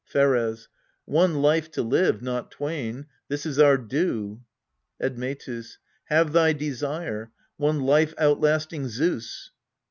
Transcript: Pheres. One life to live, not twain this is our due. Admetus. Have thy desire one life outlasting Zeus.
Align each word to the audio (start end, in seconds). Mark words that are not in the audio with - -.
Pheres. 0.03 0.67
One 1.05 1.43
life 1.43 1.69
to 1.73 1.83
live, 1.83 2.23
not 2.23 2.49
twain 2.49 3.05
this 3.27 3.45
is 3.45 3.59
our 3.59 3.77
due. 3.77 4.41
Admetus. 4.99 5.77
Have 6.05 6.33
thy 6.33 6.53
desire 6.53 7.29
one 7.57 7.81
life 7.81 8.15
outlasting 8.17 8.87
Zeus. 8.87 9.51